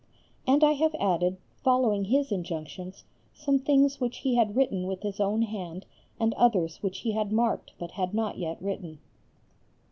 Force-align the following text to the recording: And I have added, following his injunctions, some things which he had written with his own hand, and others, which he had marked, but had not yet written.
And 0.47 0.63
I 0.63 0.71
have 0.71 0.95
added, 0.95 1.37
following 1.63 2.05
his 2.05 2.31
injunctions, 2.31 3.03
some 3.35 3.59
things 3.59 4.01
which 4.01 4.17
he 4.17 4.33
had 4.33 4.55
written 4.55 4.87
with 4.87 5.03
his 5.03 5.19
own 5.19 5.43
hand, 5.43 5.85
and 6.19 6.33
others, 6.33 6.81
which 6.81 7.01
he 7.01 7.11
had 7.11 7.31
marked, 7.31 7.73
but 7.77 7.91
had 7.91 8.11
not 8.11 8.39
yet 8.39 8.59
written. 8.59 8.97